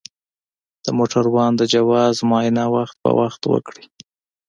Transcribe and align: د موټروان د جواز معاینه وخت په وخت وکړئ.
د 0.85 0.87
موټروان 0.97 1.51
د 1.57 1.61
جواز 1.73 2.15
معاینه 2.29 2.65
وخت 2.75 2.95
په 3.03 3.09
وخت 3.19 3.41
وکړئ. 3.51 3.85